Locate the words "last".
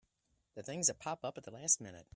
1.51-1.79